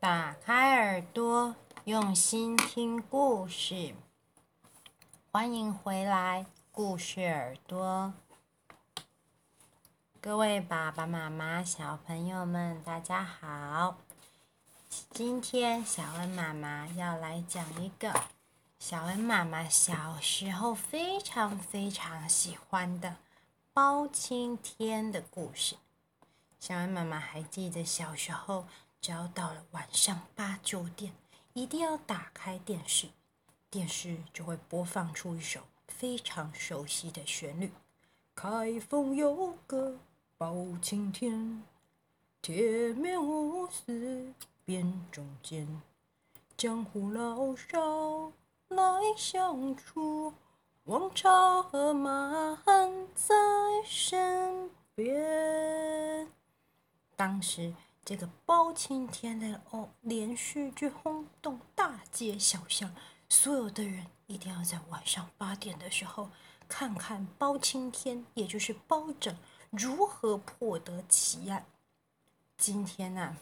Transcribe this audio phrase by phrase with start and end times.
[0.00, 1.54] 打开耳朵，
[1.84, 3.94] 用心听故事。
[5.30, 8.14] 欢迎回来，故事耳朵。
[10.18, 13.98] 各位爸爸妈妈、小朋友们，大家好。
[15.10, 18.22] 今天小恩妈妈要来讲一个
[18.78, 23.16] 小恩妈妈小时候非常非常喜欢的
[23.74, 25.76] 包青天的故事。
[26.58, 28.64] 小恩妈妈还记得小时候。
[29.00, 31.14] 只要到了晚上八九点，
[31.54, 33.08] 一定要打开电视，
[33.70, 37.72] 电视就会播放出一首非常熟悉的旋律。
[38.34, 39.96] 开封有个
[40.36, 41.62] 包青天，
[42.42, 44.34] 铁面无私
[44.66, 45.80] 辨忠奸，
[46.58, 48.30] 江湖老少
[48.68, 48.84] 来
[49.16, 50.34] 相处，
[50.84, 53.34] 王朝和马汉在
[53.82, 56.28] 身边。
[57.16, 57.72] 当时。
[58.04, 62.94] 这个包青天的哦，连续剧轰动大街小巷，
[63.28, 66.30] 所有的人一定要在晚上八点的时候
[66.68, 69.36] 看看包青天，也就是包拯
[69.70, 71.66] 如何破得奇案。
[72.56, 73.36] 今天呢、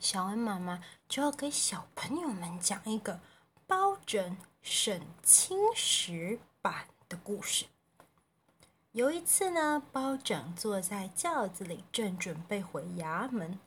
[0.00, 3.20] 小恩妈妈就要给小朋友们讲一个
[3.66, 7.66] 包拯审青石板的故事。
[8.96, 13.58] 有一次呢，包拯坐在轿子里，正准备回衙门。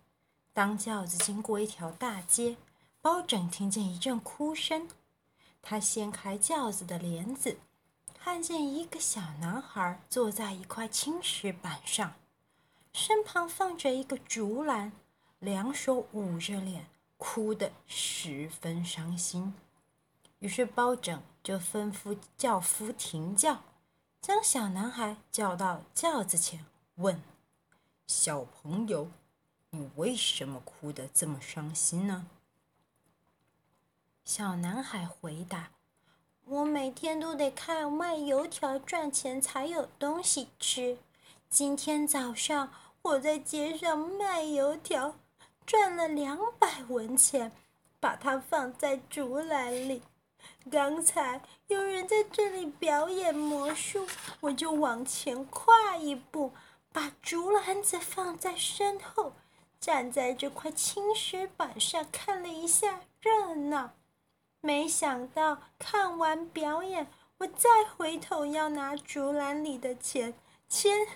[0.53, 2.58] 当轿子经过一条大街，
[2.99, 4.88] 包拯听见一阵哭声。
[5.61, 7.59] 他掀开轿子的帘子，
[8.19, 12.16] 看见一个小男孩坐在一块青石板上，
[12.91, 14.91] 身旁放着一个竹篮，
[15.38, 16.88] 两手捂着脸，
[17.19, 19.53] 哭得十分伤心。
[20.39, 23.61] 于是包拯就吩咐轿夫停轿。
[24.22, 26.66] 将小男孩叫到轿子前，
[26.96, 27.22] 问
[28.06, 29.09] ：“小朋友，
[29.69, 32.28] 你为什么哭得这么伤心呢？”
[34.25, 35.72] 小男孩回答
[36.46, 40.97] ：“我每天都得靠卖油条赚钱才有东西吃。
[41.50, 42.72] 今天早上
[43.02, 45.16] 我在街上卖油条，
[45.66, 47.52] 赚了两百文钱，
[48.00, 50.03] 把它放在竹篮里。”
[50.69, 54.07] 刚才有人在这里表演魔术，
[54.41, 56.51] 我就往前跨一步，
[56.91, 59.33] 把竹篮子放在身后，
[59.79, 63.91] 站在这块青石板上看了一下热闹。
[64.61, 67.07] 没想到看完表演，
[67.39, 70.33] 我再回头要拿竹篮里的钱，
[70.67, 71.07] 钱，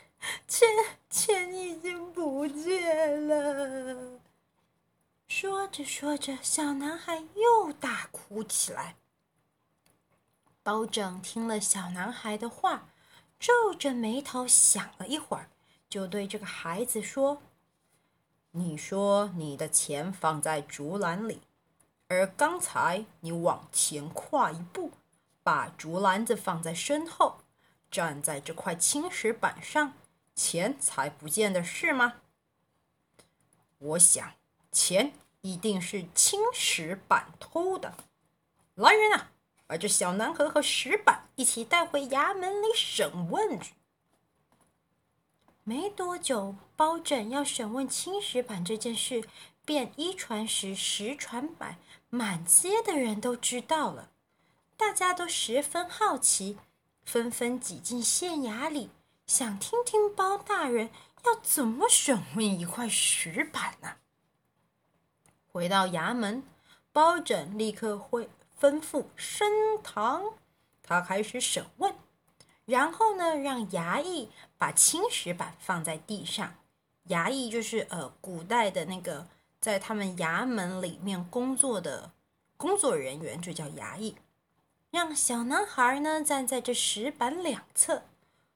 [0.47, 0.67] 钱，
[1.09, 4.19] 钱已经不见了。
[5.27, 8.95] 说着说着，小男孩又大哭起来。
[10.63, 12.87] 包拯听了小男孩的话，
[13.37, 15.49] 皱着眉头想了一会儿，
[15.89, 17.41] 就对这个孩子说
[18.51, 21.41] ：“你说你的钱放在竹篮里，
[22.07, 24.91] 而刚才你往前跨一步，
[25.43, 27.41] 把竹篮子放在身后，
[27.91, 29.93] 站在这块青石板上，
[30.33, 32.21] 钱才不见的是吗？
[33.79, 34.33] 我想，
[34.71, 37.97] 钱一定是青石板偷的。
[38.75, 39.31] 来人啊！”
[39.73, 43.59] 把这小男孩和石板一起带回衙门里审问。
[45.63, 49.27] 没多久，包拯要审问青石板这件事，
[49.65, 51.79] 便一传十，十传百，
[52.11, 54.11] 满街的人都知道了。
[54.77, 56.59] 大家都十分好奇，
[57.03, 58.91] 纷纷挤进县衙里，
[59.25, 60.91] 想听听包大人
[61.25, 63.95] 要怎么审问一块石板呢？
[65.51, 66.43] 回到衙门，
[66.91, 68.29] 包拯立刻会。
[68.63, 70.35] 吩咐升堂，
[70.81, 71.93] 他开始审问，
[72.63, 76.55] 然后呢，让衙役把青石板放在地上。
[77.09, 79.27] 衙役就是呃，古代的那个
[79.59, 82.11] 在他们衙门里面工作的
[82.55, 84.15] 工作人员，就叫衙役。
[84.91, 88.03] 让小男孩呢站在这石板两侧，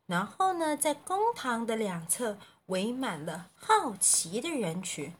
[0.05, 2.37] 然后呢，在公堂的两侧
[2.67, 5.13] 围满了好奇的人群。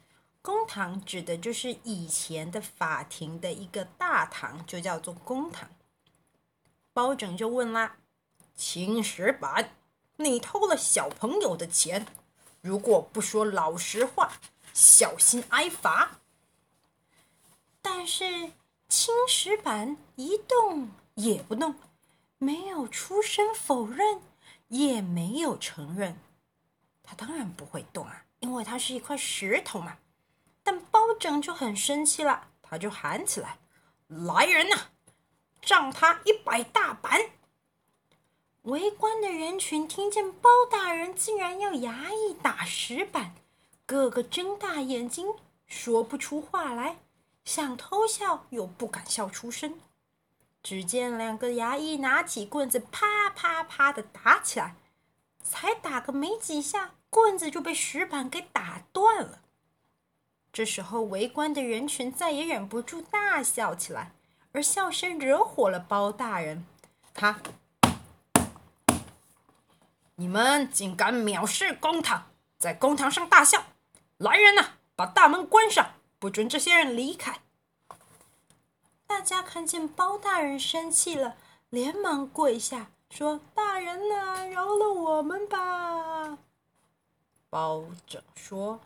[0.48, 5.68] 公堂指的就是以前的法庭的一个大堂，就叫做公堂。
[6.94, 7.98] 包拯就问啦
[8.56, 9.76] ：“青石板，
[10.16, 12.06] 你偷了小朋友的钱，
[12.62, 14.40] 如果不说老实话，
[14.72, 16.20] 小心挨罚。”
[17.82, 18.52] 但是
[18.88, 21.74] 青石板一动也不动，
[22.38, 24.22] 没有出声否认，
[24.68, 26.18] 也没有承认。
[27.02, 29.98] 他当然不会动啊，因为它是一块石头嘛。
[30.70, 33.56] 但包拯就很生气了，他就喊起来
[34.06, 34.76] ：“来人呐，
[35.62, 37.30] 杖他一百大板！”
[38.64, 43.34] 围观的人群听见包大人竟然要衙役打石板，
[43.86, 45.32] 个个睁大眼睛，
[45.64, 46.98] 说不出话来，
[47.46, 49.80] 想偷笑又不敢笑出声。
[50.62, 54.74] 只见两个衙役拿起棍子，啪啪啪的打起来，
[55.42, 59.40] 才打个没几下，棍子就被石板给打断了。
[60.58, 64.10] 这时候，围观的人群再也忍不住大笑起来，
[64.50, 66.66] 而笑声惹火了包大人。
[67.14, 67.38] 他，
[70.16, 73.66] 你们竟敢藐视公堂，在公堂上大笑！
[74.16, 77.38] 来人呐，把大门关上，不准这些人离开！
[79.06, 81.36] 大家看见包大人生气了，
[81.70, 86.36] 连忙跪下说：“大人呐，饶了我们吧！”
[87.48, 88.80] 包拯说。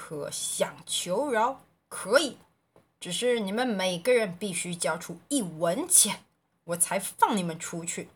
[0.00, 2.38] 可想求饶，可以，
[3.00, 6.22] 只是你们每个人必须交出一文钱，
[6.64, 8.08] 我才放你们出去。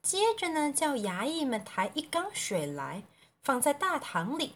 [0.00, 3.02] 接着呢，叫衙役们抬一缸水来，
[3.42, 4.54] 放在大堂里，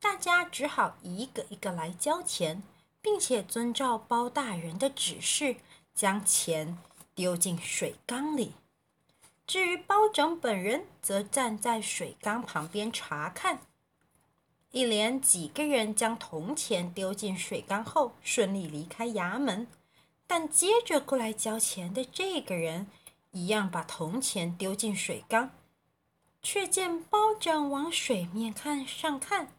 [0.00, 2.64] 大家只好一个一个来交钱，
[3.00, 5.56] 并且遵照包大人的指示，
[5.94, 6.76] 将钱
[7.14, 8.54] 丢进水缸里。
[9.46, 13.60] 至于包拯本人，则站在水缸旁边查看。
[14.70, 19.66] 一连几个人将铜钱丢进水缸后，顺利离开衙门。
[20.26, 22.86] 但接着过来交钱的这个人，
[23.30, 25.50] 一样把铜钱丢进水缸，
[26.42, 29.54] 却见包拯往水面看上看，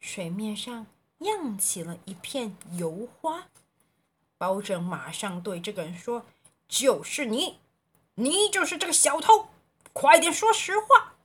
[0.00, 0.86] 水面上
[1.18, 3.48] 漾起了一片油花。
[4.38, 6.24] 包拯马上对这个人说
[6.66, 7.58] ：“就是你，
[8.14, 9.48] 你就是这个小偷，
[9.92, 11.16] 快点说实话！”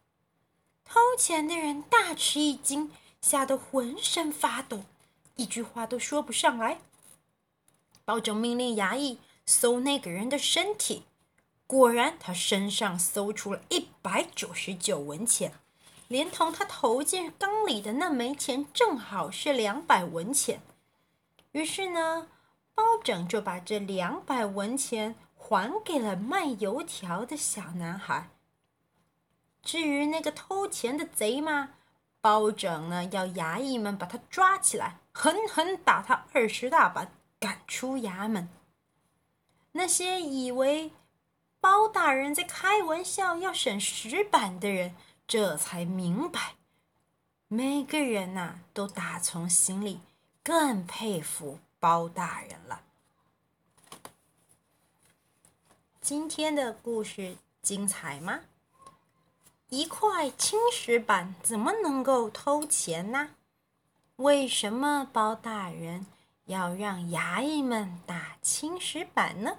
[0.83, 2.91] 偷钱的人大吃一惊。
[3.21, 4.83] 吓得浑身发抖，
[5.35, 6.79] 一句话都说不上来。
[8.05, 11.03] 包拯命令衙役搜那个人的身体，
[11.67, 15.53] 果然他身上搜出了一百九十九文钱，
[16.07, 20.61] 连同他投进缸里的那枚钱，正好是两百文钱。
[21.51, 22.29] 于是呢，
[22.73, 28.29] 包拯就把这两百文钱还给了卖油条的小男孩。
[29.61, 31.73] 至于那个偷钱的贼嘛。
[32.21, 38.49] 包拯呢，要衙役们把他抓起来，狠狠打他二十大板，赶出衙门。
[39.71, 40.91] 那些以为
[41.59, 44.95] 包大人在开玩笑要审石板的人，
[45.27, 46.55] 这才明白，
[47.47, 50.01] 每个人呐、都打从心里
[50.43, 52.81] 更佩服包大人了。
[56.01, 58.41] 今天的故事精彩吗？
[59.69, 63.29] 一块青石板怎么能够偷钱呢？
[64.15, 66.07] 为什么包大人
[66.45, 69.57] 要让衙役们打青石板呢？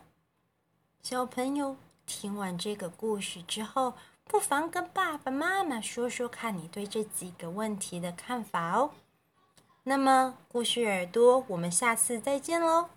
[1.00, 1.76] 小朋友
[2.06, 8.90] 听完这个故事之后，不妨跟爸爸妈妈说说看你对这几个问题的看法哦。
[9.84, 12.90] 那么，故事耳朵，我们下次再见喽。